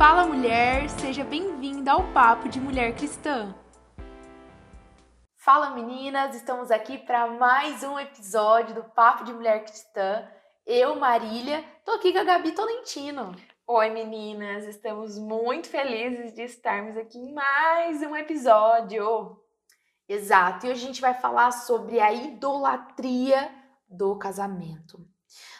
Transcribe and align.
Fala 0.00 0.24
mulher, 0.24 0.88
seja 0.88 1.22
bem-vinda 1.22 1.92
ao 1.92 2.10
Papo 2.14 2.48
de 2.48 2.58
Mulher 2.58 2.94
Cristã. 2.94 3.54
Fala 5.36 5.74
meninas, 5.74 6.34
estamos 6.34 6.70
aqui 6.70 6.96
para 6.96 7.26
mais 7.26 7.82
um 7.82 7.98
episódio 7.98 8.76
do 8.76 8.82
Papo 8.82 9.24
de 9.24 9.32
Mulher 9.34 9.62
Cristã. 9.62 10.26
Eu, 10.64 10.98
Marília, 10.98 11.62
tô 11.84 11.92
aqui 11.92 12.14
com 12.14 12.18
a 12.18 12.24
Gabi 12.24 12.52
Tolentino. 12.52 13.36
Oi 13.66 13.90
meninas, 13.90 14.64
estamos 14.64 15.18
muito 15.18 15.68
felizes 15.68 16.32
de 16.32 16.44
estarmos 16.44 16.96
aqui 16.96 17.18
em 17.18 17.34
mais 17.34 18.00
um 18.00 18.16
episódio. 18.16 19.38
Exato, 20.08 20.64
e 20.64 20.70
hoje 20.70 20.82
a 20.82 20.86
gente 20.86 21.00
vai 21.02 21.12
falar 21.12 21.50
sobre 21.50 22.00
a 22.00 22.10
idolatria 22.10 23.54
do 23.86 24.16
casamento. 24.16 25.09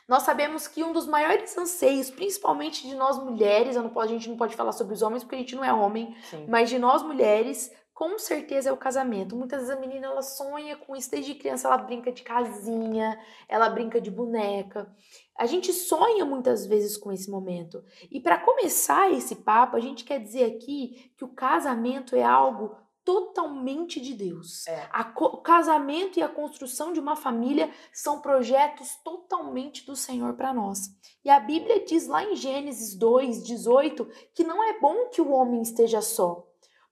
Nós 0.08 0.22
sabemos 0.22 0.66
que 0.66 0.82
um 0.82 0.92
dos 0.92 1.06
maiores 1.06 1.56
anseios, 1.56 2.10
principalmente 2.10 2.86
de 2.86 2.94
nós 2.94 3.18
mulheres, 3.18 3.76
a 3.76 4.06
gente 4.06 4.28
não 4.28 4.36
pode 4.36 4.56
falar 4.56 4.72
sobre 4.72 4.94
os 4.94 5.02
homens 5.02 5.22
porque 5.22 5.36
a 5.36 5.38
gente 5.38 5.54
não 5.54 5.64
é 5.64 5.72
homem, 5.72 6.16
Sim. 6.28 6.46
mas 6.48 6.68
de 6.68 6.78
nós 6.78 7.02
mulheres, 7.02 7.72
com 8.00 8.18
certeza 8.18 8.70
é 8.70 8.72
o 8.72 8.78
casamento. 8.78 9.36
Muitas 9.36 9.60
vezes 9.60 9.76
a 9.76 9.78
menina 9.78 10.06
ela 10.06 10.22
sonha 10.22 10.74
com 10.74 10.96
isso 10.96 11.10
desde 11.10 11.34
criança, 11.34 11.68
ela 11.68 11.76
brinca 11.76 12.10
de 12.10 12.22
casinha, 12.22 13.20
ela 13.46 13.68
brinca 13.68 14.00
de 14.00 14.10
boneca. 14.10 14.90
A 15.38 15.44
gente 15.44 15.70
sonha 15.72 16.24
muitas 16.24 16.64
vezes 16.64 16.96
com 16.96 17.12
esse 17.12 17.30
momento. 17.30 17.84
E 18.10 18.18
para 18.18 18.38
começar 18.38 19.12
esse 19.12 19.36
papo, 19.36 19.76
a 19.76 19.80
gente 19.80 20.04
quer 20.04 20.18
dizer 20.18 20.44
aqui 20.44 21.12
que 21.14 21.24
o 21.24 21.34
casamento 21.34 22.16
é 22.16 22.22
algo 22.22 22.74
totalmente 23.10 24.00
de 24.00 24.14
Deus. 24.14 24.68
É. 24.68 24.88
o 25.16 25.38
casamento 25.38 26.16
e 26.16 26.22
a 26.22 26.28
construção 26.28 26.92
de 26.92 27.00
uma 27.00 27.16
família 27.16 27.68
são 27.92 28.20
projetos 28.20 28.94
totalmente 29.02 29.84
do 29.84 29.96
Senhor 29.96 30.34
para 30.34 30.54
nós. 30.54 30.78
E 31.24 31.28
a 31.28 31.40
Bíblia 31.40 31.84
diz 31.84 32.06
lá 32.06 32.22
em 32.22 32.36
Gênesis 32.36 32.94
2, 32.94 33.42
18, 33.42 34.08
que 34.32 34.44
não 34.44 34.62
é 34.62 34.78
bom 34.78 35.08
que 35.08 35.20
o 35.20 35.32
homem 35.32 35.60
esteja 35.60 36.00
só. 36.00 36.46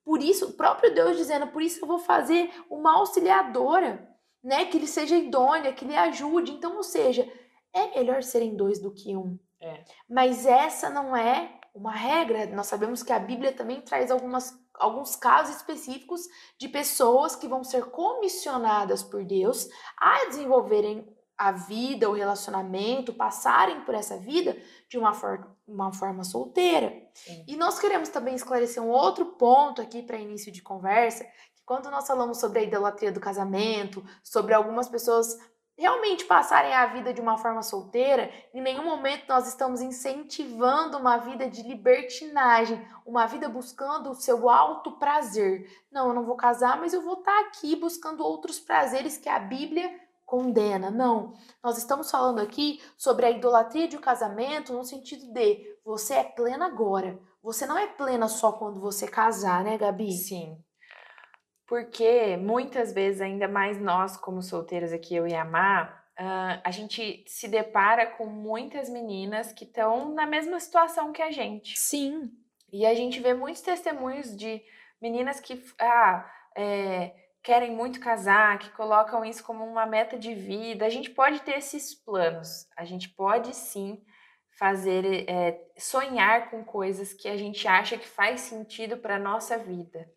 Por 0.04 0.20
isso, 0.20 0.46
o 0.46 0.52
próprio 0.54 0.92
Deus 0.92 1.16
dizendo, 1.16 1.46
por 1.46 1.62
isso 1.62 1.84
eu 1.84 1.86
vou 1.86 2.00
fazer 2.00 2.50
uma 2.68 2.96
auxiliadora, 2.96 4.08
né? 4.42 4.64
Que 4.64 4.76
ele 4.76 4.88
seja 4.88 5.16
idônea, 5.16 5.72
que 5.72 5.84
lhe 5.84 5.96
ajude. 5.96 6.50
Então, 6.50 6.76
ou 6.76 6.82
seja, 6.82 7.30
é 7.72 7.96
melhor 7.96 8.24
serem 8.24 8.56
dois 8.56 8.80
do 8.80 8.90
que 8.90 9.16
um. 9.16 9.38
É. 9.60 9.84
Mas 10.08 10.46
essa 10.46 10.90
não 10.90 11.16
é 11.16 11.60
uma 11.72 11.92
regra. 11.92 12.46
Nós 12.46 12.66
sabemos 12.66 13.04
que 13.04 13.12
a 13.12 13.20
Bíblia 13.20 13.52
também 13.52 13.80
traz 13.80 14.10
algumas 14.10 14.58
alguns 14.78 15.16
casos 15.16 15.56
específicos 15.56 16.22
de 16.58 16.68
pessoas 16.68 17.36
que 17.36 17.48
vão 17.48 17.64
ser 17.64 17.86
comissionadas 17.86 19.02
por 19.02 19.24
Deus 19.24 19.68
a 19.96 20.26
desenvolverem 20.26 21.06
a 21.38 21.52
vida, 21.52 22.10
o 22.10 22.14
relacionamento, 22.14 23.12
passarem 23.12 23.82
por 23.82 23.94
essa 23.94 24.18
vida 24.18 24.56
de 24.88 24.98
uma, 24.98 25.14
for 25.14 25.48
uma 25.66 25.92
forma 25.92 26.24
solteira. 26.24 26.92
Sim. 27.14 27.44
E 27.46 27.56
nós 27.56 27.78
queremos 27.78 28.08
também 28.08 28.34
esclarecer 28.34 28.82
um 28.82 28.90
outro 28.90 29.24
ponto 29.24 29.80
aqui 29.80 30.02
para 30.02 30.18
início 30.18 30.50
de 30.50 30.60
conversa, 30.60 31.24
que 31.54 31.62
quando 31.64 31.90
nós 31.90 32.08
falamos 32.08 32.38
sobre 32.38 32.58
a 32.58 32.62
idolatria 32.62 33.12
do 33.12 33.20
casamento, 33.20 34.04
sobre 34.24 34.52
algumas 34.52 34.88
pessoas 34.88 35.38
realmente 35.78 36.24
passarem 36.24 36.74
a 36.74 36.86
vida 36.86 37.14
de 37.14 37.20
uma 37.20 37.38
forma 37.38 37.62
solteira, 37.62 38.30
em 38.52 38.60
nenhum 38.60 38.84
momento 38.84 39.28
nós 39.28 39.46
estamos 39.46 39.80
incentivando 39.80 40.98
uma 40.98 41.18
vida 41.18 41.48
de 41.48 41.62
libertinagem, 41.62 42.84
uma 43.06 43.26
vida 43.26 43.48
buscando 43.48 44.10
o 44.10 44.14
seu 44.14 44.50
alto 44.50 44.98
prazer. 44.98 45.70
Não, 45.92 46.08
eu 46.08 46.14
não 46.14 46.24
vou 46.24 46.36
casar, 46.36 46.80
mas 46.80 46.92
eu 46.92 47.00
vou 47.00 47.20
estar 47.20 47.40
aqui 47.42 47.76
buscando 47.76 48.24
outros 48.24 48.58
prazeres 48.58 49.16
que 49.16 49.28
a 49.28 49.38
Bíblia 49.38 49.88
condena. 50.26 50.90
Não, 50.90 51.32
nós 51.62 51.78
estamos 51.78 52.10
falando 52.10 52.40
aqui 52.40 52.82
sobre 52.96 53.24
a 53.24 53.30
idolatria 53.30 53.86
de 53.86 53.96
um 53.96 54.00
casamento 54.00 54.72
no 54.72 54.84
sentido 54.84 55.32
de 55.32 55.78
você 55.84 56.14
é 56.14 56.24
plena 56.24 56.66
agora. 56.66 57.18
Você 57.40 57.64
não 57.66 57.78
é 57.78 57.86
plena 57.86 58.28
só 58.28 58.52
quando 58.52 58.80
você 58.80 59.06
casar, 59.06 59.62
né, 59.62 59.78
Gabi? 59.78 60.12
Sim. 60.12 60.62
Porque 61.68 62.34
muitas 62.38 62.94
vezes, 62.94 63.20
ainda 63.20 63.46
mais 63.46 63.78
nós 63.78 64.16
como 64.16 64.42
solteiras 64.42 64.90
aqui, 64.90 65.14
eu 65.14 65.28
e 65.28 65.34
a 65.34 65.44
Má, 65.44 65.84
uh, 66.18 66.62
a 66.64 66.70
gente 66.70 67.22
se 67.26 67.46
depara 67.46 68.06
com 68.06 68.24
muitas 68.24 68.88
meninas 68.88 69.52
que 69.52 69.64
estão 69.64 70.14
na 70.14 70.24
mesma 70.24 70.58
situação 70.58 71.12
que 71.12 71.20
a 71.20 71.30
gente. 71.30 71.78
Sim. 71.78 72.32
E 72.72 72.86
a 72.86 72.94
gente 72.94 73.20
vê 73.20 73.34
muitos 73.34 73.60
testemunhos 73.60 74.34
de 74.34 74.62
meninas 75.00 75.40
que 75.40 75.62
ah, 75.78 76.26
é, 76.56 77.14
querem 77.42 77.70
muito 77.70 78.00
casar, 78.00 78.58
que 78.58 78.70
colocam 78.70 79.22
isso 79.22 79.44
como 79.44 79.62
uma 79.62 79.84
meta 79.84 80.18
de 80.18 80.34
vida. 80.34 80.86
A 80.86 80.90
gente 80.90 81.10
pode 81.10 81.42
ter 81.42 81.58
esses 81.58 81.94
planos, 81.94 82.66
a 82.76 82.84
gente 82.86 83.10
pode 83.10 83.54
sim 83.54 84.02
fazer, 84.58 85.28
é, 85.28 85.66
sonhar 85.76 86.50
com 86.50 86.64
coisas 86.64 87.12
que 87.12 87.28
a 87.28 87.36
gente 87.36 87.68
acha 87.68 87.98
que 87.98 88.08
faz 88.08 88.40
sentido 88.40 88.96
para 88.96 89.16
a 89.16 89.20
nossa 89.20 89.58
vida. 89.58 90.10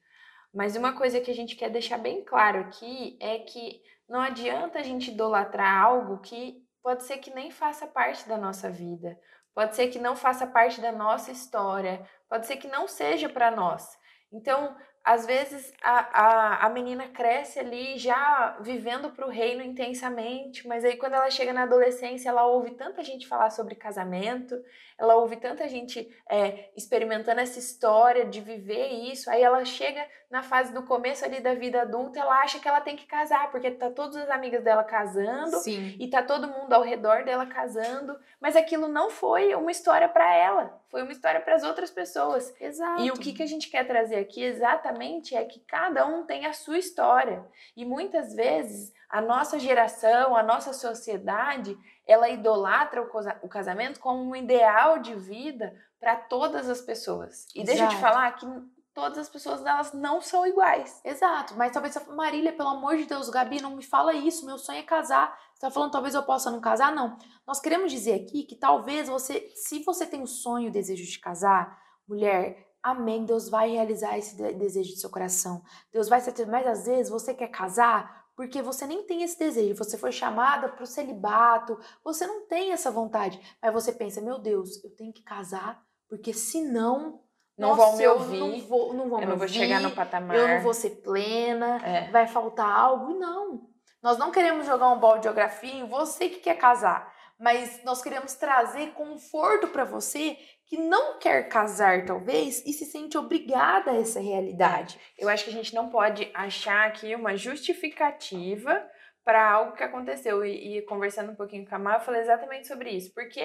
Mas 0.53 0.75
uma 0.75 0.93
coisa 0.93 1.21
que 1.21 1.31
a 1.31 1.35
gente 1.35 1.55
quer 1.55 1.69
deixar 1.69 1.97
bem 1.97 2.23
claro 2.23 2.59
aqui 2.59 3.17
é 3.19 3.39
que 3.39 3.81
não 4.07 4.19
adianta 4.19 4.79
a 4.79 4.83
gente 4.83 5.11
idolatrar 5.11 5.83
algo 5.83 6.19
que 6.19 6.61
pode 6.83 7.03
ser 7.03 7.19
que 7.19 7.33
nem 7.33 7.49
faça 7.49 7.87
parte 7.87 8.27
da 8.27 8.37
nossa 8.37 8.69
vida, 8.69 9.17
pode 9.53 9.75
ser 9.75 9.87
que 9.87 9.99
não 9.99 10.15
faça 10.15 10.45
parte 10.45 10.81
da 10.81 10.91
nossa 10.91 11.31
história, 11.31 12.05
pode 12.27 12.47
ser 12.47 12.57
que 12.57 12.67
não 12.67 12.87
seja 12.87 13.29
para 13.29 13.51
nós. 13.51 13.97
Então, 14.31 14.75
às 15.03 15.25
vezes 15.25 15.73
a, 15.81 15.99
a, 16.21 16.65
a 16.65 16.69
menina 16.69 17.07
cresce 17.07 17.59
ali 17.59 17.97
já 17.97 18.57
vivendo 18.61 19.09
para 19.11 19.25
o 19.25 19.31
reino 19.31 19.63
intensamente, 19.63 20.67
mas 20.67 20.85
aí 20.85 20.95
quando 20.95 21.13
ela 21.13 21.29
chega 21.29 21.51
na 21.51 21.63
adolescência, 21.63 22.29
ela 22.29 22.45
ouve 22.45 22.71
tanta 22.71 23.03
gente 23.03 23.27
falar 23.27 23.49
sobre 23.49 23.75
casamento, 23.75 24.55
ela 24.99 25.15
ouve 25.15 25.37
tanta 25.37 25.67
gente 25.67 26.07
é, 26.29 26.69
experimentando 26.77 27.41
essa 27.41 27.57
história 27.57 28.25
de 28.25 28.41
viver 28.41 28.89
isso, 28.89 29.29
aí 29.29 29.41
ela 29.41 29.65
chega 29.65 30.05
na 30.31 30.41
fase 30.41 30.73
do 30.73 30.83
começo 30.83 31.25
ali 31.25 31.41
da 31.41 31.53
vida 31.53 31.81
adulta, 31.81 32.17
ela 32.17 32.41
acha 32.41 32.57
que 32.57 32.67
ela 32.67 32.79
tem 32.79 32.95
que 32.95 33.05
casar, 33.05 33.51
porque 33.51 33.69
tá 33.69 33.89
todas 33.91 34.15
as 34.15 34.29
amigas 34.29 34.63
dela 34.63 34.81
casando 34.81 35.57
Sim. 35.57 35.97
e 35.99 36.07
tá 36.07 36.23
todo 36.23 36.47
mundo 36.47 36.71
ao 36.71 36.81
redor 36.81 37.25
dela 37.25 37.45
casando, 37.45 38.17
mas 38.39 38.55
aquilo 38.55 38.87
não 38.87 39.09
foi 39.09 39.53
uma 39.53 39.69
história 39.69 40.07
para 40.07 40.33
ela, 40.33 40.81
foi 40.89 41.03
uma 41.03 41.11
história 41.11 41.41
para 41.41 41.55
as 41.55 41.63
outras 41.63 41.91
pessoas. 41.91 42.55
Exato. 42.61 43.01
E 43.01 43.11
o 43.11 43.15
que, 43.15 43.33
que 43.33 43.43
a 43.43 43.45
gente 43.45 43.69
quer 43.69 43.85
trazer 43.85 44.15
aqui 44.15 44.41
exatamente 44.41 45.35
é 45.35 45.43
que 45.43 45.59
cada 45.59 46.07
um 46.07 46.25
tem 46.25 46.45
a 46.45 46.53
sua 46.53 46.77
história. 46.77 47.45
E 47.75 47.83
muitas 47.83 48.33
vezes 48.33 48.93
a 49.09 49.19
nossa 49.19 49.59
geração, 49.59 50.33
a 50.33 50.41
nossa 50.41 50.71
sociedade, 50.71 51.77
ela 52.07 52.29
idolatra 52.29 53.01
o 53.41 53.49
casamento 53.49 53.99
como 53.99 54.23
um 54.23 54.35
ideal 54.35 54.99
de 54.99 55.13
vida 55.13 55.75
para 55.99 56.15
todas 56.15 56.69
as 56.69 56.79
pessoas. 56.79 57.47
E 57.53 57.61
Exato. 57.61 57.65
deixa 57.65 57.83
eu 57.83 57.89
te 57.89 57.97
falar 57.97 58.31
que 58.31 58.45
todas 58.93 59.17
as 59.17 59.29
pessoas 59.29 59.65
elas 59.65 59.93
não 59.93 60.21
são 60.21 60.45
iguais. 60.45 61.01
Exato, 61.03 61.55
mas 61.55 61.71
talvez 61.71 61.95
Marília, 62.07 62.53
pelo 62.53 62.69
amor 62.69 62.97
de 62.97 63.05
Deus, 63.05 63.29
Gabi, 63.29 63.61
não 63.61 63.75
me 63.75 63.83
fala 63.83 64.13
isso, 64.13 64.45
meu 64.45 64.57
sonho 64.57 64.79
é 64.79 64.83
casar. 64.83 65.37
Você 65.53 65.61
tá 65.61 65.71
falando 65.71 65.91
talvez 65.91 66.15
eu 66.15 66.23
possa 66.23 66.49
não 66.51 66.59
casar? 66.59 66.93
Não. 66.93 67.17
Nós 67.45 67.59
queremos 67.59 67.91
dizer 67.91 68.13
aqui 68.13 68.43
que 68.43 68.55
talvez 68.55 69.07
você, 69.07 69.49
se 69.55 69.83
você 69.83 70.05
tem 70.05 70.21
o 70.21 70.27
sonho, 70.27 70.69
o 70.69 70.73
desejo 70.73 71.03
de 71.03 71.19
casar, 71.19 71.79
mulher, 72.07 72.71
Amém. 72.83 73.25
Deus 73.25 73.47
vai 73.47 73.69
realizar 73.69 74.17
esse 74.17 74.35
desejo 74.53 74.93
do 74.93 74.99
seu 74.99 75.09
coração. 75.09 75.61
Deus 75.91 76.09
vai 76.09 76.19
ser. 76.19 76.47
Mas 76.47 76.65
às 76.65 76.85
vezes 76.85 77.11
você 77.11 77.33
quer 77.33 77.49
casar 77.49 78.25
porque 78.35 78.61
você 78.61 78.87
nem 78.87 79.03
tem 79.03 79.21
esse 79.21 79.37
desejo. 79.37 79.75
Você 79.75 79.97
foi 79.97 80.11
chamada 80.11 80.67
para 80.67 80.83
o 80.83 80.87
celibato. 80.87 81.77
Você 82.03 82.25
não 82.25 82.47
tem 82.47 82.71
essa 82.71 82.89
vontade. 82.89 83.39
Mas 83.61 83.73
você 83.73 83.91
pensa: 83.91 84.19
meu 84.19 84.39
Deus, 84.39 84.83
eu 84.83 84.89
tenho 84.95 85.13
que 85.13 85.23
casar 85.23 85.83
porque 86.09 86.33
senão. 86.33 87.21
Não 87.57 87.75
vão 87.75 87.95
me 87.97 88.07
ouvir. 88.07 88.39
Não 88.39 88.59
vou, 88.61 88.93
não 88.93 89.09
vão 89.09 89.21
eu 89.21 89.27
não 89.27 89.37
vou 89.37 89.47
chegar 89.47 89.79
no 89.81 89.91
patamar. 89.91 90.35
Eu 90.35 90.47
não 90.47 90.61
vou 90.61 90.73
ser 90.73 91.01
plena. 91.01 91.79
É. 91.85 92.09
Vai 92.11 92.27
faltar 92.27 92.69
algo. 92.69 93.13
Não. 93.19 93.69
Nós 94.01 94.17
não 94.17 94.31
queremos 94.31 94.65
jogar 94.65 94.89
um 94.89 94.99
balde 94.99 95.19
de 95.19 95.23
geografia 95.25 95.73
em 95.73 95.87
você 95.87 96.29
que 96.29 96.39
quer 96.39 96.57
casar 96.57 97.11
mas 97.41 97.83
nós 97.83 98.03
queremos 98.03 98.35
trazer 98.35 98.91
conforto 98.91 99.67
para 99.69 99.83
você 99.83 100.37
que 100.67 100.77
não 100.77 101.17
quer 101.17 101.49
casar, 101.49 102.05
talvez, 102.05 102.63
e 102.67 102.71
se 102.71 102.85
sente 102.85 103.17
obrigada 103.17 103.89
a 103.89 103.97
essa 103.97 104.19
realidade. 104.19 104.99
Eu 105.17 105.27
acho 105.27 105.45
que 105.45 105.49
a 105.49 105.53
gente 105.53 105.73
não 105.73 105.89
pode 105.89 106.29
achar 106.35 106.87
aqui 106.87 107.15
uma 107.15 107.35
justificativa 107.35 108.87
para 109.25 109.51
algo 109.51 109.75
que 109.75 109.81
aconteceu. 109.81 110.45
E, 110.45 110.77
e, 110.77 110.81
conversando 110.83 111.31
um 111.31 111.35
pouquinho 111.35 111.67
com 111.67 111.73
a 111.73 111.79
Mar, 111.79 111.95
eu 111.95 112.05
falei 112.05 112.21
exatamente 112.21 112.67
sobre 112.67 112.91
isso. 112.91 113.11
Porque 113.11 113.41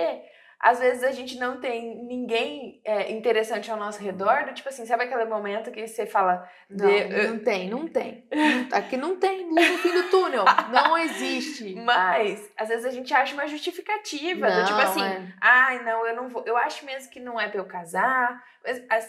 às 0.58 0.78
vezes 0.78 1.04
a 1.04 1.12
gente 1.12 1.38
não 1.38 1.60
tem 1.60 2.04
ninguém 2.06 2.80
é, 2.84 3.12
interessante 3.12 3.70
ao 3.70 3.76
nosso 3.76 4.02
redor, 4.02 4.46
do 4.46 4.54
tipo 4.54 4.68
assim, 4.68 4.86
sabe 4.86 5.04
aquele 5.04 5.26
momento 5.26 5.70
que 5.70 5.86
você 5.86 6.06
fala. 6.06 6.48
Não, 6.68 6.86
de, 6.86 7.28
não 7.28 7.38
tem, 7.38 7.68
não 7.68 7.86
tem. 7.86 8.26
Aqui 8.72 8.96
não 8.96 9.16
tem 9.16 9.48
luz 9.48 9.70
no 9.70 9.78
fim 9.78 9.92
do 9.92 10.10
túnel. 10.10 10.44
Não 10.72 10.96
existe. 10.96 11.74
Mas, 11.84 12.50
às 12.56 12.68
vezes 12.68 12.86
a 12.86 12.90
gente 12.90 13.12
acha 13.12 13.34
uma 13.34 13.46
justificativa, 13.46 14.48
não, 14.48 14.60
do 14.60 14.66
tipo 14.66 14.80
assim, 14.80 15.02
é. 15.02 15.32
ai, 15.40 15.84
não, 15.84 16.06
eu 16.06 16.16
não 16.16 16.28
vou. 16.28 16.42
Eu 16.46 16.56
acho 16.56 16.84
mesmo 16.86 17.10
que 17.10 17.20
não 17.20 17.40
é 17.40 17.48
pra 17.48 17.60
eu 17.60 17.66
casar. 17.66 18.42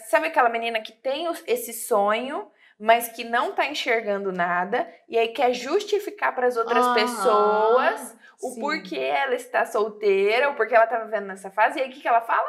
Sabe 0.08 0.26
aquela 0.28 0.48
menina 0.48 0.80
que 0.80 0.92
tem 0.92 1.26
esse 1.46 1.72
sonho 1.72 2.50
mas 2.78 3.08
que 3.08 3.24
não 3.24 3.52
tá 3.52 3.66
enxergando 3.66 4.30
nada 4.32 4.88
e 5.08 5.18
aí 5.18 5.28
quer 5.28 5.52
justificar 5.52 6.34
para 6.34 6.46
as 6.46 6.56
outras 6.56 6.86
uhum, 6.86 6.94
pessoas 6.94 8.16
o 8.40 8.50
sim. 8.50 8.60
porquê 8.60 8.96
ela 8.98 9.34
está 9.34 9.66
solteira, 9.66 10.50
o 10.50 10.54
porquê 10.54 10.74
ela 10.76 10.86
tá 10.86 10.98
vivendo 11.00 11.26
nessa 11.26 11.50
fase. 11.50 11.78
E 11.78 11.82
aí 11.82 11.88
o 11.88 11.92
que, 11.92 12.00
que 12.00 12.06
ela 12.08 12.20
fala? 12.20 12.48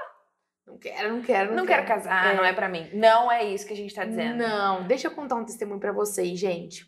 Não 0.68 0.78
quero, 0.78 1.14
não 1.14 1.22
quero, 1.24 1.50
não, 1.50 1.58
Não 1.58 1.66
quero. 1.66 1.84
quero 1.84 1.88
casar, 2.04 2.34
É. 2.34 2.38
não 2.38 2.46
é 2.46 2.54
pra 2.54 2.70
mim. 2.70 2.88
Não 2.94 3.32
é 3.32 3.44
isso 3.44 3.66
que 3.66 3.74
a 3.74 3.76
gente 3.76 3.94
tá 3.96 4.06
dizendo. 4.06 4.38
Não, 4.38 4.84
deixa 4.84 5.08
eu 5.08 5.12
contar 5.12 5.36
um 5.36 5.44
testemunho 5.46 5.80
pra 5.80 5.92
vocês, 5.92 6.38
gente. 6.38 6.86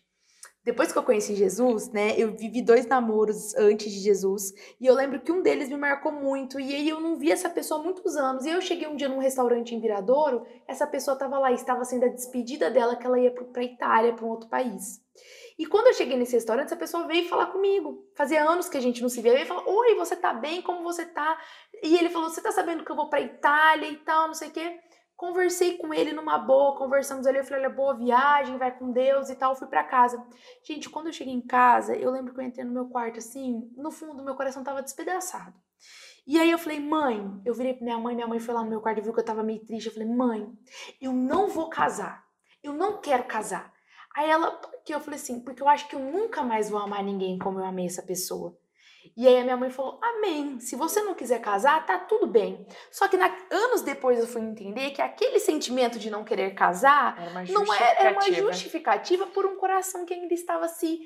Depois 0.63 0.91
que 0.91 0.97
eu 0.97 1.01
conheci 1.01 1.35
Jesus, 1.35 1.89
né, 1.89 2.13
eu 2.17 2.35
vivi 2.35 2.61
dois 2.61 2.85
namoros 2.85 3.55
antes 3.55 3.91
de 3.91 3.99
Jesus, 3.99 4.53
e 4.79 4.85
eu 4.85 4.93
lembro 4.93 5.19
que 5.19 5.31
um 5.31 5.41
deles 5.41 5.67
me 5.67 5.75
marcou 5.75 6.11
muito, 6.11 6.59
e 6.59 6.75
aí 6.75 6.87
eu 6.87 6.99
não 6.99 7.17
vi 7.17 7.31
essa 7.31 7.49
pessoa 7.49 7.79
há 7.79 7.83
muitos 7.83 8.15
anos. 8.15 8.45
E 8.45 8.51
eu 8.51 8.61
cheguei 8.61 8.87
um 8.87 8.95
dia 8.95 9.09
num 9.09 9.17
restaurante 9.17 9.73
em 9.73 9.81
Viradouro, 9.81 10.45
essa 10.67 10.85
pessoa 10.85 11.17
tava 11.17 11.39
lá, 11.39 11.51
estava 11.51 11.83
sendo 11.83 12.05
a 12.05 12.09
despedida 12.09 12.69
dela 12.69 12.95
que 12.95 13.07
ela 13.07 13.19
ia 13.19 13.31
pra 13.31 13.63
Itália, 13.63 14.13
pra 14.13 14.23
um 14.23 14.29
outro 14.29 14.49
país. 14.49 15.01
E 15.57 15.65
quando 15.65 15.87
eu 15.87 15.93
cheguei 15.93 16.17
nesse 16.17 16.33
restaurante, 16.33 16.67
essa 16.67 16.75
pessoa 16.75 17.07
veio 17.07 17.27
falar 17.27 17.47
comigo. 17.47 18.03
Fazia 18.15 18.43
anos 18.43 18.69
que 18.69 18.77
a 18.77 18.81
gente 18.81 19.01
não 19.01 19.09
se 19.09 19.21
via. 19.21 19.33
Veio 19.33 19.45
falar: 19.45 19.67
Oi, 19.67 19.95
você 19.95 20.15
tá 20.15 20.33
bem? 20.33 20.61
Como 20.61 20.81
você 20.81 21.05
tá? 21.05 21.39
E 21.83 21.97
ele 21.97 22.09
falou: 22.09 22.29
Você 22.29 22.41
tá 22.41 22.51
sabendo 22.51 22.83
que 22.83 22.91
eu 22.91 22.95
vou 22.95 23.09
pra 23.09 23.21
Itália 23.21 23.87
e 23.87 23.97
tal, 23.97 24.27
não 24.27 24.33
sei 24.33 24.47
o 24.47 24.51
quê. 24.51 24.79
Conversei 25.21 25.77
com 25.77 25.93
ele 25.93 26.13
numa 26.13 26.39
boa, 26.39 26.75
conversamos 26.75 27.27
ali. 27.27 27.37
Eu 27.37 27.43
falei: 27.43 27.65
Olha, 27.65 27.69
boa 27.69 27.93
viagem, 27.95 28.57
vai 28.57 28.75
com 28.75 28.91
Deus 28.91 29.29
e 29.29 29.35
tal. 29.35 29.55
Fui 29.55 29.67
pra 29.67 29.83
casa. 29.83 30.19
Gente, 30.63 30.89
quando 30.89 31.07
eu 31.09 31.13
cheguei 31.13 31.31
em 31.31 31.45
casa, 31.45 31.95
eu 31.95 32.09
lembro 32.09 32.33
que 32.33 32.39
eu 32.39 32.43
entrei 32.43 32.65
no 32.65 32.71
meu 32.71 32.87
quarto 32.87 33.19
assim. 33.19 33.71
No 33.77 33.91
fundo, 33.91 34.23
meu 34.23 34.33
coração 34.33 34.63
tava 34.63 34.81
despedaçado. 34.81 35.53
E 36.25 36.39
aí 36.39 36.49
eu 36.49 36.57
falei: 36.57 36.79
Mãe, 36.79 37.39
eu 37.45 37.53
virei 37.53 37.75
pra 37.75 37.83
minha 37.83 37.99
mãe. 37.99 38.15
Minha 38.15 38.25
mãe 38.25 38.39
foi 38.39 38.51
lá 38.51 38.63
no 38.63 38.69
meu 38.71 38.81
quarto 38.81 38.97
e 38.97 39.01
viu 39.01 39.13
que 39.13 39.19
eu 39.19 39.23
tava 39.23 39.43
meio 39.43 39.63
triste. 39.63 39.85
Eu 39.85 39.93
falei: 39.93 40.09
Mãe, 40.09 40.51
eu 40.99 41.13
não 41.13 41.49
vou 41.49 41.69
casar. 41.69 42.25
Eu 42.63 42.73
não 42.73 42.99
quero 42.99 43.25
casar. 43.25 43.71
Aí 44.15 44.27
ela, 44.27 44.59
quê? 44.83 44.95
Eu 44.95 44.99
falei 44.99 45.19
assim, 45.19 45.39
porque 45.41 45.61
eu 45.61 45.69
acho 45.69 45.87
que 45.87 45.95
eu 45.95 45.99
nunca 45.99 46.41
mais 46.41 46.67
vou 46.67 46.79
amar 46.79 47.03
ninguém 47.03 47.37
como 47.37 47.59
eu 47.59 47.65
amei 47.65 47.85
essa 47.85 48.01
pessoa. 48.01 48.57
E 49.17 49.27
aí 49.27 49.37
a 49.39 49.43
minha 49.43 49.57
mãe 49.57 49.69
falou, 49.69 49.99
amém, 50.01 50.59
se 50.59 50.75
você 50.75 51.01
não 51.01 51.13
quiser 51.13 51.39
casar, 51.41 51.85
tá 51.85 51.97
tudo 51.99 52.27
bem. 52.27 52.65
Só 52.91 53.07
que 53.07 53.17
na- 53.17 53.35
anos 53.49 53.81
depois 53.81 54.19
eu 54.19 54.27
fui 54.27 54.41
entender 54.41 54.91
que 54.91 55.01
aquele 55.01 55.39
sentimento 55.39 55.99
de 55.99 56.09
não 56.09 56.23
querer 56.23 56.51
casar 56.55 57.17
Era 57.21 57.31
não 57.51 57.73
era, 57.73 57.85
era 57.85 58.11
uma 58.11 58.21
justificativa. 58.21 58.51
justificativa 58.53 59.27
por 59.27 59.45
um 59.45 59.57
coração 59.57 60.05
que 60.05 60.13
ainda 60.13 60.33
estava 60.33 60.67
se, 60.67 60.99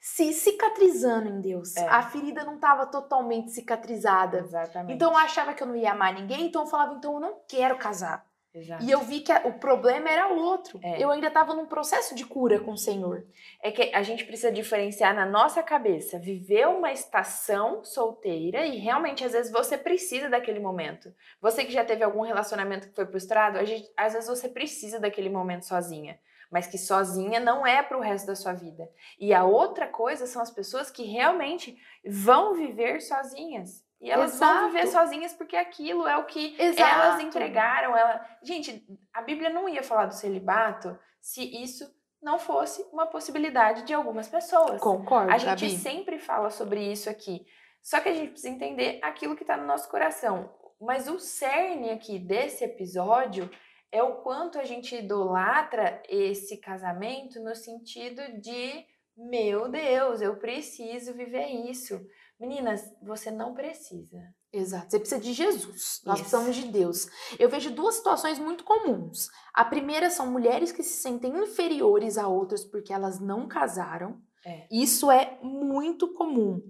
se 0.00 0.32
cicatrizando 0.32 1.28
em 1.28 1.40
Deus. 1.40 1.76
É. 1.76 1.86
A 1.88 2.02
ferida 2.02 2.44
não 2.44 2.54
estava 2.56 2.86
totalmente 2.86 3.50
cicatrizada. 3.52 4.38
Exatamente. 4.38 4.94
Então 4.94 5.12
eu 5.12 5.16
achava 5.18 5.54
que 5.54 5.62
eu 5.62 5.66
não 5.66 5.76
ia 5.76 5.92
amar 5.92 6.12
ninguém, 6.14 6.46
então 6.46 6.62
eu 6.62 6.68
falava, 6.68 6.94
então 6.94 7.14
eu 7.14 7.20
não 7.20 7.40
quero 7.48 7.76
casar. 7.76 8.24
Exato. 8.54 8.84
E 8.84 8.90
eu 8.90 9.00
vi 9.00 9.20
que 9.20 9.32
a- 9.32 9.42
o 9.46 9.54
problema 9.54 10.08
era 10.08 10.28
outro. 10.28 10.78
É. 10.82 11.02
Eu 11.02 11.10
ainda 11.10 11.26
estava 11.26 11.54
num 11.54 11.66
processo 11.66 12.14
de 12.14 12.24
cura 12.24 12.60
com 12.60 12.72
o 12.72 12.78
Senhor. 12.78 13.26
É 13.60 13.72
que 13.72 13.90
a 13.94 14.02
gente 14.02 14.24
precisa 14.24 14.52
diferenciar 14.52 15.14
na 15.14 15.26
nossa 15.26 15.62
cabeça, 15.62 16.18
viver 16.18 16.68
uma 16.68 16.92
estação 16.92 17.82
solteira 17.84 18.64
e 18.64 18.78
realmente 18.78 19.24
às 19.24 19.32
vezes 19.32 19.50
você 19.50 19.76
precisa 19.76 20.28
daquele 20.30 20.60
momento. 20.60 21.12
Você 21.40 21.64
que 21.64 21.72
já 21.72 21.84
teve 21.84 22.04
algum 22.04 22.20
relacionamento 22.22 22.88
que 22.88 22.94
foi 22.94 23.06
frustrado, 23.06 23.58
a 23.58 23.64
gente- 23.64 23.90
às 23.96 24.12
vezes 24.12 24.28
você 24.28 24.48
precisa 24.48 25.00
daquele 25.00 25.28
momento 25.28 25.64
sozinha, 25.66 26.18
mas 26.50 26.66
que 26.66 26.78
sozinha 26.78 27.40
não 27.40 27.66
é 27.66 27.82
pro 27.82 28.00
resto 28.00 28.26
da 28.26 28.36
sua 28.36 28.52
vida. 28.52 28.88
E 29.18 29.34
a 29.34 29.44
outra 29.44 29.88
coisa 29.88 30.26
são 30.26 30.40
as 30.40 30.50
pessoas 30.50 30.90
que 30.90 31.02
realmente 31.02 31.76
vão 32.06 32.54
viver 32.54 33.00
sozinhas. 33.00 33.83
E 34.00 34.10
elas 34.10 34.38
vão 34.38 34.48
Exato. 34.48 34.66
viver 34.72 34.86
sozinhas 34.88 35.32
porque 35.32 35.56
aquilo 35.56 36.06
é 36.06 36.16
o 36.16 36.24
que 36.24 36.54
Exato. 36.60 36.94
elas 36.94 37.22
entregaram. 37.22 37.96
Ela... 37.96 38.24
Gente, 38.42 38.86
a 39.12 39.22
Bíblia 39.22 39.50
não 39.50 39.68
ia 39.68 39.82
falar 39.82 40.06
do 40.06 40.14
celibato 40.14 40.98
se 41.20 41.42
isso 41.62 41.90
não 42.22 42.38
fosse 42.38 42.82
uma 42.92 43.06
possibilidade 43.06 43.82
de 43.82 43.94
algumas 43.94 44.28
pessoas. 44.28 44.80
Concordo, 44.80 45.32
A 45.32 45.38
gente 45.38 45.66
Gabi. 45.66 45.78
sempre 45.78 46.18
fala 46.18 46.50
sobre 46.50 46.80
isso 46.90 47.08
aqui. 47.08 47.46
Só 47.82 48.00
que 48.00 48.08
a 48.08 48.14
gente 48.14 48.30
precisa 48.30 48.52
entender 48.52 48.98
aquilo 49.02 49.36
que 49.36 49.42
está 49.42 49.56
no 49.56 49.66
nosso 49.66 49.88
coração. 49.90 50.50
Mas 50.80 51.08
o 51.08 51.18
cerne 51.18 51.90
aqui 51.90 52.18
desse 52.18 52.64
episódio 52.64 53.50
é 53.92 54.02
o 54.02 54.16
quanto 54.22 54.58
a 54.58 54.64
gente 54.64 54.96
idolatra 54.96 56.02
esse 56.08 56.56
casamento 56.60 57.40
no 57.40 57.54
sentido 57.54 58.22
de 58.40 58.84
meu 59.16 59.68
Deus, 59.68 60.20
eu 60.20 60.36
preciso 60.36 61.14
viver 61.14 61.46
isso. 61.46 62.04
Meninas, 62.38 62.82
você 63.02 63.30
não 63.30 63.54
precisa. 63.54 64.20
Exato. 64.52 64.90
Você 64.90 64.98
precisa 64.98 65.20
de 65.20 65.32
Jesus. 65.32 66.00
Nós 66.04 66.20
Isso. 66.20 66.28
precisamos 66.28 66.56
de 66.56 66.68
Deus. 66.68 67.08
Eu 67.38 67.48
vejo 67.48 67.70
duas 67.70 67.96
situações 67.96 68.38
muito 68.38 68.64
comuns. 68.64 69.28
A 69.52 69.64
primeira 69.64 70.10
são 70.10 70.30
mulheres 70.30 70.72
que 70.72 70.82
se 70.82 71.00
sentem 71.00 71.36
inferiores 71.36 72.18
a 72.18 72.28
outras 72.28 72.64
porque 72.64 72.92
elas 72.92 73.20
não 73.20 73.48
casaram. 73.48 74.20
É. 74.46 74.66
Isso 74.70 75.10
é 75.10 75.38
muito 75.42 76.12
comum. 76.12 76.60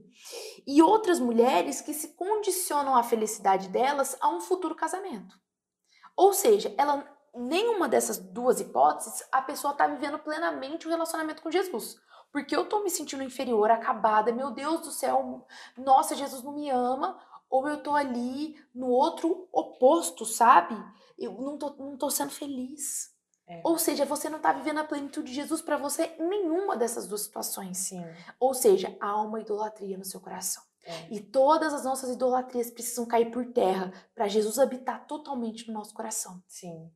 E 0.67 0.81
outras 0.81 1.19
mulheres 1.19 1.81
que 1.81 1.93
se 1.93 2.15
condicionam 2.15 2.95
a 2.95 3.03
felicidade 3.03 3.69
delas 3.69 4.17
a 4.21 4.29
um 4.29 4.41
futuro 4.41 4.75
casamento. 4.75 5.35
Ou 6.17 6.33
seja, 6.33 6.73
ela 6.79 7.05
nenhuma 7.35 7.89
dessas 7.89 8.17
duas 8.17 8.61
hipóteses 8.61 9.27
a 9.33 9.43
pessoa 9.43 9.73
está 9.73 9.87
vivendo 9.87 10.19
plenamente 10.21 10.87
o 10.87 10.91
relacionamento 10.91 11.43
com 11.43 11.51
Jesus. 11.51 11.97
Porque 12.35 12.57
eu 12.57 12.69
tô 12.69 12.83
me 12.83 12.91
sentindo 12.91 13.23
inferior, 13.23 13.71
acabada, 13.71 14.33
meu 14.33 14.51
Deus 14.51 14.81
do 14.81 14.91
céu, 14.91 15.47
nossa, 15.77 16.17
Jesus 16.17 16.43
não 16.43 16.53
me 16.53 16.69
ama, 16.69 17.17
ou 17.49 17.69
eu 17.69 17.81
tô 17.81 17.95
ali 17.95 18.61
no 18.75 18.89
outro 18.89 19.49
oposto, 19.53 20.27
sabe? 20.27 20.75
Eu 21.17 21.31
não 21.35 21.57
tô, 21.57 21.71
não 21.79 21.97
tô 21.97 22.11
sendo 22.11 22.33
feliz. 22.33 23.15
É. 23.47 23.61
Ou 23.63 23.79
seja, 23.79 24.05
você 24.05 24.29
não 24.29 24.41
tá 24.41 24.53
vivendo 24.53 24.79
a 24.79 24.85
plenitude 24.85 25.29
de 25.29 25.33
Jesus 25.33 25.63
para 25.63 25.77
você 25.77 26.13
em 26.19 26.29
nenhuma 26.29 26.77
dessas 26.77 27.07
duas 27.07 27.21
situações. 27.21 27.79
Sim. 27.79 28.05
Ou 28.41 28.53
seja, 28.53 28.97
há 29.01 29.23
uma 29.23 29.39
idolatria 29.39 29.97
no 29.97 30.05
seu 30.05 30.21
coração. 30.21 30.65
É. 30.83 31.15
E 31.15 31.21
todas 31.21 31.73
as 31.73 31.85
nossas 31.85 32.11
idolatrias 32.11 32.69
precisam 32.69 33.07
cair 33.07 33.31
por 33.31 33.47
terra 33.53 33.93
para 34.13 34.27
Jesus 34.27 34.59
habitar 34.59 35.07
totalmente 35.07 35.69
no 35.69 35.75
nosso 35.75 35.95
coração. 35.95 36.43
Sim. 36.49 36.91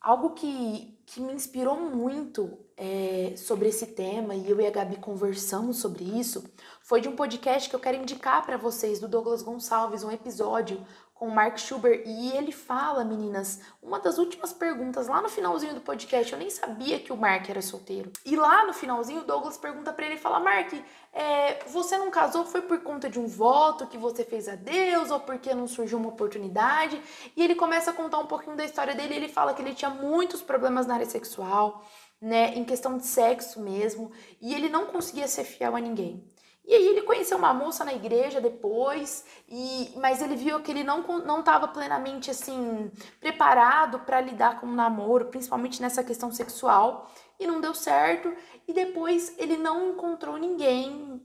Algo 0.00 0.30
que, 0.30 0.98
que 1.06 1.20
me 1.20 1.32
inspirou 1.32 1.78
muito 1.78 2.58
é, 2.76 3.34
sobre 3.36 3.68
esse 3.68 3.88
tema, 3.88 4.34
e 4.34 4.48
eu 4.48 4.58
e 4.60 4.66
a 4.66 4.70
Gabi 4.70 4.96
conversamos 4.96 5.76
sobre 5.78 6.04
isso, 6.04 6.42
foi 6.90 7.00
de 7.00 7.08
um 7.08 7.14
podcast 7.14 7.70
que 7.70 7.76
eu 7.76 7.78
quero 7.78 7.98
indicar 7.98 8.44
para 8.44 8.56
vocês, 8.56 8.98
do 8.98 9.06
Douglas 9.06 9.42
Gonçalves, 9.42 10.02
um 10.02 10.10
episódio 10.10 10.84
com 11.14 11.28
o 11.28 11.30
Mark 11.30 11.56
Schuber. 11.56 12.02
E 12.04 12.36
ele 12.36 12.50
fala, 12.50 13.04
meninas, 13.04 13.60
uma 13.80 14.00
das 14.00 14.18
últimas 14.18 14.52
perguntas 14.52 15.06
lá 15.06 15.22
no 15.22 15.28
finalzinho 15.28 15.72
do 15.72 15.80
podcast, 15.80 16.32
eu 16.32 16.38
nem 16.40 16.50
sabia 16.50 16.98
que 16.98 17.12
o 17.12 17.16
Mark 17.16 17.48
era 17.48 17.62
solteiro. 17.62 18.10
E 18.26 18.34
lá 18.34 18.66
no 18.66 18.72
finalzinho, 18.72 19.20
o 19.20 19.24
Douglas 19.24 19.56
pergunta 19.56 19.92
para 19.92 20.04
ele, 20.04 20.16
fala, 20.16 20.40
Mark, 20.40 20.72
é, 21.12 21.62
você 21.68 21.96
não 21.96 22.10
casou 22.10 22.44
foi 22.44 22.62
por 22.62 22.80
conta 22.80 23.08
de 23.08 23.20
um 23.20 23.28
voto 23.28 23.86
que 23.86 23.96
você 23.96 24.24
fez 24.24 24.48
a 24.48 24.56
Deus 24.56 25.12
ou 25.12 25.20
porque 25.20 25.54
não 25.54 25.68
surgiu 25.68 25.96
uma 25.96 26.08
oportunidade? 26.08 27.00
E 27.36 27.40
ele 27.44 27.54
começa 27.54 27.92
a 27.92 27.94
contar 27.94 28.18
um 28.18 28.26
pouquinho 28.26 28.56
da 28.56 28.64
história 28.64 28.96
dele. 28.96 29.14
Ele 29.14 29.28
fala 29.28 29.54
que 29.54 29.62
ele 29.62 29.74
tinha 29.74 29.90
muitos 29.92 30.42
problemas 30.42 30.88
na 30.88 30.94
área 30.94 31.06
sexual, 31.06 31.84
né, 32.20 32.52
em 32.56 32.64
questão 32.64 32.98
de 32.98 33.06
sexo 33.06 33.60
mesmo, 33.60 34.10
e 34.40 34.52
ele 34.52 34.68
não 34.68 34.86
conseguia 34.86 35.28
ser 35.28 35.44
fiel 35.44 35.76
a 35.76 35.80
ninguém. 35.80 36.28
E 36.64 36.74
aí 36.74 36.86
ele 36.88 37.02
conheceu 37.02 37.36
uma 37.36 37.52
moça 37.52 37.84
na 37.84 37.92
igreja 37.92 38.40
depois, 38.40 39.24
e 39.48 39.92
mas 39.96 40.22
ele 40.22 40.36
viu 40.36 40.60
que 40.60 40.70
ele 40.70 40.84
não 40.84 41.02
não 41.24 41.40
estava 41.40 41.66
plenamente 41.68 42.30
assim 42.30 42.90
preparado 43.18 44.00
para 44.00 44.20
lidar 44.20 44.60
com 44.60 44.66
o 44.66 44.74
namoro, 44.74 45.26
principalmente 45.26 45.82
nessa 45.82 46.04
questão 46.04 46.30
sexual, 46.32 47.10
e 47.38 47.46
não 47.46 47.60
deu 47.60 47.74
certo. 47.74 48.32
E 48.68 48.72
depois 48.72 49.34
ele 49.38 49.56
não 49.56 49.90
encontrou 49.90 50.36
ninguém 50.38 51.20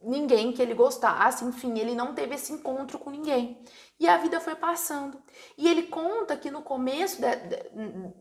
ninguém 0.00 0.52
que 0.52 0.62
ele 0.62 0.74
gostasse, 0.74 1.44
enfim, 1.44 1.78
ele 1.78 1.94
não 1.94 2.14
teve 2.14 2.34
esse 2.34 2.52
encontro 2.52 2.98
com 2.98 3.10
ninguém. 3.10 3.60
E 3.98 4.08
a 4.08 4.16
vida 4.16 4.40
foi 4.40 4.54
passando. 4.54 5.20
E 5.56 5.68
ele 5.68 5.84
conta 5.84 6.36
que 6.36 6.50
no 6.50 6.62
começo 6.62 7.20
de, 7.20 7.36
de, 7.36 7.70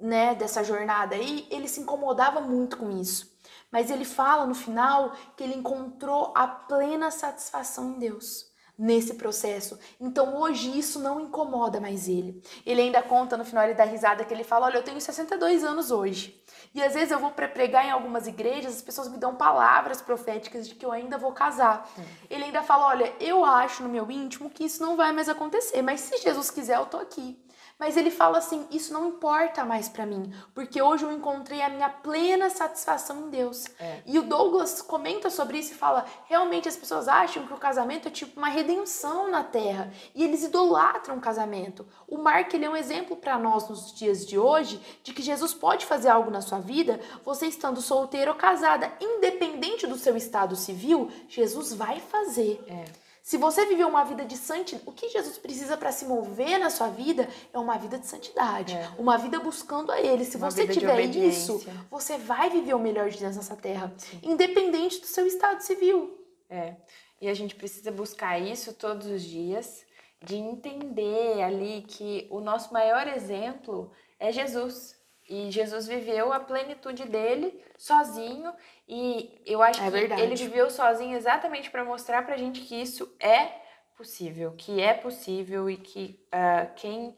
né, 0.02 0.34
dessa 0.34 0.64
jornada 0.64 1.16
aí, 1.16 1.48
ele 1.52 1.68
se 1.68 1.80
incomodava 1.80 2.42
muito 2.42 2.78
com 2.78 2.90
isso. 2.90 3.37
Mas 3.72 3.92
ele 3.92 4.06
fala 4.06 4.46
no 4.46 4.56
final 4.56 5.14
que 5.36 5.44
ele 5.44 5.56
encontrou 5.56 6.34
a 6.36 6.48
plena 6.48 7.12
satisfação 7.12 7.92
em 7.92 8.00
Deus 8.00 8.48
nesse 8.78 9.16
processo. 9.16 9.80
Então 10.00 10.38
hoje 10.38 10.78
isso 10.78 11.00
não 11.00 11.20
incomoda 11.20 11.82
mais 11.82 12.08
ele. 12.08 12.42
Ele 12.66 12.82
ainda 12.82 13.02
conta 13.02 13.36
no 13.36 13.44
final 13.44 13.64
ele 13.64 13.74
dá 13.74 13.84
risada 13.84 14.24
que 14.24 14.34
ele 14.34 14.44
fala: 14.44 14.68
"Olha, 14.68 14.78
eu 14.78 14.84
tenho 14.84 15.02
62 15.02 15.64
anos 15.64 15.90
hoje. 15.90 16.40
E 16.76 16.84
às 16.84 16.94
vezes 16.94 17.12
eu 17.12 17.20
vou 17.20 17.32
para 17.32 17.48
pregar 17.48 17.86
em 17.86 17.92
algumas 17.92 18.28
igrejas, 18.28 18.76
as 18.76 18.82
pessoas 18.82 19.08
me 19.08 19.18
dão 19.18 19.36
palavras 19.36 20.02
proféticas 20.02 20.68
de 20.68 20.76
que 20.76 20.86
eu 20.86 20.92
ainda 20.92 21.18
vou 21.18 21.32
casar. 21.32 21.90
Hum. 21.98 22.04
Ele 22.30 22.44
ainda 22.46 22.62
fala: 22.62 22.88
"Olha, 22.88 23.12
eu 23.20 23.44
acho 23.44 23.82
no 23.84 23.90
meu 23.90 24.10
íntimo 24.12 24.50
que 24.50 24.66
isso 24.66 24.82
não 24.82 24.96
vai 24.96 25.12
mais 25.12 25.28
acontecer, 25.28 25.82
mas 25.82 26.02
se 26.02 26.18
Jesus 26.18 26.52
quiser, 26.52 26.78
eu 26.78 26.86
tô 26.86 26.98
aqui". 26.98 27.42
Mas 27.80 27.96
ele 27.96 28.10
fala 28.10 28.40
assim: 28.40 28.66
isso 28.72 28.92
não 28.92 29.08
importa 29.08 29.64
mais 29.64 29.88
para 29.88 30.06
mim, 30.06 30.34
porque 30.54 30.82
hoje 30.82 31.06
eu 31.06 31.12
encontrei 31.12 31.62
a 31.62 31.70
minha 31.70 31.90
plena 31.90 32.50
satisfação 32.50 33.28
em 33.28 33.30
Deus. 33.30 33.66
É. 33.80 34.02
E 34.06 34.18
o 34.18 34.24
Douglas 34.24 34.82
comenta 34.82 35.30
sobre 35.30 35.60
isso 35.60 35.74
e 35.74 35.76
fala: 35.76 36.06
realmente 36.26 36.68
as 36.68 36.76
pessoas 36.76 37.08
acham 37.08 37.46
que 37.46 37.54
o 37.54 37.58
casamento 37.58 38.08
é 38.08 38.12
tipo 38.12 38.40
uma 38.40 38.50
redenção 38.50 39.30
na 39.30 39.44
terra 39.44 39.92
e 40.16 40.24
eles 40.24 40.44
idolatram 40.44 41.18
o 41.18 41.22
casamento. 41.22 41.86
O 42.08 42.18
Mark 42.18 42.52
ele 42.54 42.66
é 42.66 42.70
um 42.70 42.76
exemplo 42.76 43.16
para 43.16 43.38
nós 43.38 43.70
nos 43.70 43.94
dias 43.94 44.26
de 44.26 44.40
hoje 44.40 44.82
de 45.04 45.14
que 45.14 45.22
Jesus 45.22 45.54
pode 45.54 45.86
fazer 45.86 46.10
algo 46.10 46.32
na 46.32 46.42
sua 46.42 46.60
vida, 46.60 47.00
você 47.24 47.46
estando 47.46 47.80
solteira 47.82 48.32
ou 48.32 48.38
casada, 48.38 48.92
independente 49.00 49.86
do 49.86 49.98
seu 49.98 50.18
estado 50.18 50.56
civil, 50.56 51.12
Jesus 51.28 51.74
vai 51.74 52.00
fazer. 52.00 52.64
É. 52.68 53.07
Se 53.28 53.36
você 53.36 53.66
viveu 53.66 53.90
uma 53.90 54.06
vida 54.06 54.24
de 54.24 54.38
santidade, 54.38 54.88
o 54.88 54.94
que 54.94 55.10
Jesus 55.10 55.38
precisa 55.38 55.76
para 55.76 55.92
se 55.92 56.06
mover 56.06 56.58
na 56.58 56.70
sua 56.70 56.88
vida 56.88 57.28
é 57.52 57.60
uma 57.60 57.78
vida 57.78 58.00
de 58.00 58.08
santidade, 58.08 58.74
É. 58.74 58.90
uma 58.98 59.18
vida 59.18 59.38
buscando 59.38 59.92
a 59.92 60.00
Ele. 60.00 60.24
Se 60.24 60.38
Uma 60.38 60.50
você 60.50 60.66
tiver 60.66 61.02
isso, 61.02 61.62
você 61.92 62.18
vai 62.18 62.50
viver 62.50 62.74
o 62.74 62.80
melhor 62.80 63.10
de 63.10 63.18
Deus 63.20 63.36
nessa 63.36 63.58
terra, 63.58 63.94
Sim. 63.98 64.22
independente 64.24 65.02
do 65.02 65.08
seu 65.08 65.28
estado 65.28 65.60
civil. 65.60 66.18
É. 66.50 66.76
E 67.20 67.28
a 67.28 67.34
gente 67.34 67.54
precisa 67.54 67.92
buscar 67.92 68.40
isso 68.40 68.72
todos 68.74 69.08
os 69.08 69.22
dias, 69.22 69.86
de 70.24 70.38
entender 70.38 71.44
ali 71.44 71.84
que 71.86 72.28
o 72.32 72.40
nosso 72.40 72.72
maior 72.72 73.10
exemplo 73.10 73.92
é 74.18 74.32
Jesus. 74.32 74.96
E 75.30 75.52
Jesus 75.52 75.88
viveu 75.88 76.32
a 76.32 76.40
plenitude 76.40 77.06
dele 77.06 77.62
sozinho. 77.78 78.54
E 78.88 79.42
eu 79.46 79.62
acho 79.62 79.82
É 79.82 79.86
que 79.86 79.92
verdade. 79.92 80.22
ele 80.22 80.36
viveu 80.36 80.70
sozinho 80.70 81.16
exatamente 81.18 81.70
para 81.70 81.84
mostrar 81.84 82.26
pra 82.26 82.38
gente 82.38 82.62
que 82.62 82.82
isso 82.82 83.14
é 83.20 83.52
possível, 83.98 84.54
que 84.58 84.80
é 84.82 84.94
possível 84.94 85.70
e 85.70 85.76
que 85.78 86.26
ah, 86.32 86.68
quem, 86.76 87.18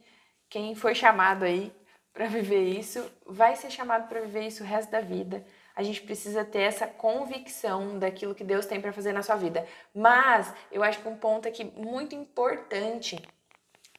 quem 0.50 0.74
foi 0.76 0.96
chamado 0.96 1.44
aí 1.44 1.72
para 2.14 2.26
viver 2.26 2.64
isso 2.64 3.06
vai 3.26 3.56
ser 3.56 3.70
chamado 3.70 4.08
para 4.08 4.22
viver 4.22 4.48
isso 4.48 4.64
o 4.64 4.66
resto 4.66 4.90
da 4.92 5.02
vida. 5.02 5.46
A 5.76 5.84
gente 5.84 6.02
precisa 6.02 6.44
ter 6.44 6.62
essa 6.62 6.88
convicção 6.88 8.00
daquilo 8.00 8.36
que 8.36 8.44
Deus 8.44 8.66
tem 8.66 8.82
para 8.82 8.92
fazer 8.92 9.14
na 9.14 9.24
sua 9.24 9.36
vida. 9.36 9.66
Mas 9.94 10.54
eu 10.72 10.84
acho 10.84 11.00
que 11.00 11.08
um 11.08 11.16
ponto 11.16 11.48
aqui 11.48 11.64
muito 11.64 12.16
importante 12.16 13.22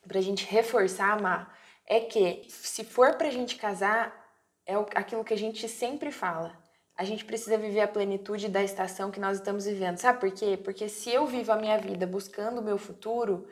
para 0.07 0.19
a 0.19 0.23
gente 0.23 0.45
reforçar, 0.47 1.13
Amar, 1.13 1.57
é 1.91 1.99
que 1.99 2.45
se 2.49 2.85
for 2.85 3.15
para 3.15 3.27
a 3.27 3.33
gente 3.33 3.57
casar, 3.57 4.17
é 4.65 4.75
aquilo 4.95 5.25
que 5.25 5.35
a 5.35 5.37
gente 5.37 5.69
sempre 5.69 6.13
fala. 6.13 6.57
A 6.97 7.03
gente 7.03 7.25
precisa 7.25 7.59
viver 7.59 7.81
a 7.81 7.89
plenitude 7.89 8.49
da 8.49 8.63
estação 8.63 9.11
que 9.11 9.19
nós 9.19 9.39
estamos 9.39 9.67
vivendo. 9.67 9.99
Sabe 9.99 10.21
por 10.21 10.31
quê? 10.31 10.57
Porque 10.57 10.89
se 10.89 11.11
eu 11.13 11.27
vivo 11.27 11.51
a 11.51 11.57
minha 11.57 11.77
vida 11.79 12.07
buscando 12.07 12.61
o 12.61 12.63
meu 12.63 12.79
futuro, 12.79 13.49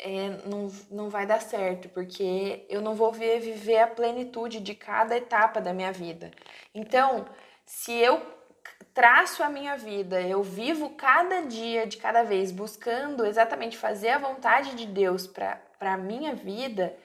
é, 0.00 0.30
não, 0.46 0.68
não 0.90 1.08
vai 1.08 1.26
dar 1.26 1.40
certo, 1.40 1.88
porque 1.90 2.66
eu 2.68 2.80
não 2.80 2.96
vou 2.96 3.12
ver, 3.12 3.38
viver 3.38 3.78
a 3.78 3.86
plenitude 3.86 4.58
de 4.58 4.74
cada 4.74 5.16
etapa 5.16 5.60
da 5.60 5.72
minha 5.72 5.92
vida. 5.92 6.32
Então, 6.74 7.24
se 7.64 7.92
eu 7.92 8.20
traço 8.92 9.44
a 9.44 9.48
minha 9.48 9.76
vida, 9.76 10.20
eu 10.20 10.42
vivo 10.42 10.90
cada 10.90 11.42
dia 11.42 11.86
de 11.86 11.98
cada 11.98 12.24
vez 12.24 12.50
buscando 12.50 13.24
exatamente 13.24 13.76
fazer 13.76 14.08
a 14.08 14.18
vontade 14.18 14.74
de 14.74 14.86
Deus 14.86 15.24
para 15.28 15.60
a 15.80 15.96
minha 15.96 16.34
vida, 16.34 16.96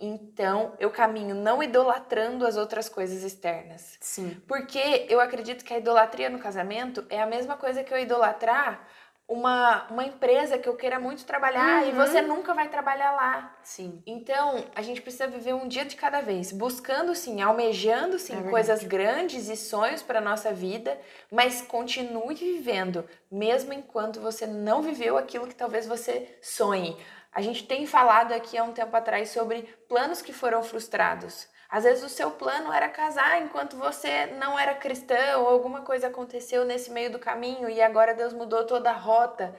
então 0.00 0.74
eu 0.78 0.90
caminho 0.90 1.34
não 1.34 1.62
idolatrando 1.62 2.46
as 2.46 2.56
outras 2.56 2.88
coisas 2.88 3.22
externas. 3.22 3.96
Sim. 4.00 4.40
Porque 4.46 5.06
eu 5.08 5.20
acredito 5.20 5.64
que 5.64 5.74
a 5.74 5.78
idolatria 5.78 6.30
no 6.30 6.38
casamento 6.38 7.04
é 7.10 7.20
a 7.20 7.26
mesma 7.26 7.56
coisa 7.56 7.84
que 7.84 7.92
eu 7.92 7.98
idolatrar 7.98 8.86
uma, 9.28 9.86
uma 9.90 10.04
empresa 10.04 10.58
que 10.58 10.68
eu 10.68 10.74
queira 10.74 10.98
muito 10.98 11.24
trabalhar 11.24 11.86
e 11.86 11.90
Uhum. 11.90 11.96
você 12.04 12.20
nunca 12.20 12.52
vai 12.52 12.68
trabalhar 12.68 13.12
lá. 13.12 13.56
Sim. 13.62 14.02
Então, 14.04 14.64
a 14.74 14.82
gente 14.82 15.00
precisa 15.00 15.28
viver 15.28 15.54
um 15.54 15.68
dia 15.68 15.84
de 15.84 15.94
cada 15.94 16.20
vez, 16.20 16.50
buscando 16.50 17.14
sim, 17.14 17.40
almejando 17.40 18.18
sim 18.18 18.36
É 18.36 18.50
coisas 18.50 18.82
grandes 18.82 19.48
e 19.48 19.56
sonhos 19.56 20.02
para 20.02 20.20
nossa 20.20 20.52
vida, 20.52 20.98
mas 21.30 21.62
continue 21.62 22.34
vivendo, 22.34 23.08
mesmo 23.30 23.72
enquanto 23.72 24.20
você 24.20 24.48
não 24.48 24.82
viveu 24.82 25.16
aquilo 25.16 25.46
que 25.46 25.54
talvez 25.54 25.86
você 25.86 26.36
sonhe. 26.42 26.96
A 27.32 27.40
gente 27.40 27.66
tem 27.66 27.86
falado 27.86 28.32
aqui 28.32 28.58
há 28.58 28.64
um 28.64 28.72
tempo 28.72 28.96
atrás 28.96 29.30
sobre 29.30 29.62
planos 29.88 30.20
que 30.20 30.32
foram 30.32 30.62
frustrados. 30.62 31.48
Às 31.68 31.84
vezes 31.84 32.02
o 32.02 32.08
seu 32.08 32.32
plano 32.32 32.72
era 32.72 32.88
casar 32.88 33.40
enquanto 33.40 33.76
você 33.76 34.26
não 34.26 34.58
era 34.58 34.74
cristã 34.74 35.38
ou 35.38 35.46
alguma 35.46 35.82
coisa 35.82 36.08
aconteceu 36.08 36.64
nesse 36.64 36.90
meio 36.90 37.12
do 37.12 37.18
caminho 37.18 37.70
e 37.70 37.80
agora 37.80 38.12
Deus 38.12 38.32
mudou 38.32 38.66
toda 38.66 38.90
a 38.90 38.96
rota. 38.96 39.54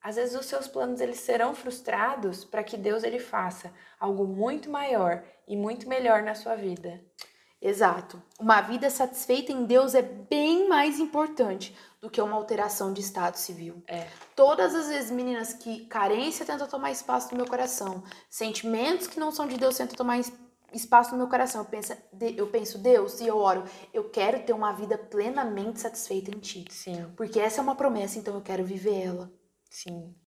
Às 0.00 0.14
vezes 0.14 0.38
os 0.38 0.46
seus 0.46 0.68
planos 0.68 1.00
eles 1.00 1.18
serão 1.18 1.54
frustrados 1.54 2.44
para 2.44 2.62
que 2.62 2.76
Deus 2.76 3.02
ele 3.02 3.18
faça 3.18 3.72
algo 3.98 4.24
muito 4.24 4.70
maior 4.70 5.24
e 5.48 5.56
muito 5.56 5.88
melhor 5.88 6.22
na 6.22 6.36
sua 6.36 6.54
vida. 6.54 7.00
Exato. 7.60 8.22
Uma 8.38 8.60
vida 8.60 8.88
satisfeita 8.88 9.50
em 9.50 9.64
Deus 9.64 9.94
é 9.94 10.02
bem 10.02 10.68
mais 10.68 11.00
importante 11.00 11.76
do 12.00 12.08
que 12.08 12.20
uma 12.20 12.36
alteração 12.36 12.92
de 12.92 13.00
estado 13.00 13.34
civil. 13.36 13.82
É. 13.86 14.06
Todas 14.36 14.74
as 14.74 14.86
vezes, 14.86 15.10
meninas, 15.10 15.52
que 15.52 15.84
carência 15.86 16.46
tenta 16.46 16.66
tomar 16.68 16.92
espaço 16.92 17.30
no 17.32 17.36
meu 17.36 17.46
coração, 17.46 18.04
sentimentos 18.30 19.08
que 19.08 19.18
não 19.18 19.32
são 19.32 19.48
de 19.48 19.56
Deus 19.56 19.76
tentam 19.76 19.96
tomar 19.96 20.18
es- 20.18 20.32
espaço 20.72 21.10
no 21.12 21.18
meu 21.18 21.28
coração, 21.28 21.62
eu 21.62 21.64
penso, 21.68 21.92
eu 22.36 22.46
penso, 22.46 22.78
Deus, 22.78 23.20
e 23.20 23.26
eu 23.26 23.36
oro, 23.38 23.64
eu 23.92 24.08
quero 24.08 24.40
ter 24.44 24.52
uma 24.52 24.72
vida 24.72 24.96
plenamente 24.96 25.80
satisfeita 25.80 26.30
em 26.30 26.38
Ti. 26.38 26.64
Sim, 26.70 27.12
Porque 27.16 27.40
essa 27.40 27.60
é 27.60 27.62
uma 27.62 27.74
promessa, 27.74 28.18
então 28.18 28.34
eu 28.34 28.42
quero 28.42 28.64
viver 28.64 29.02
ela. 29.02 29.32
sim. 29.70 30.14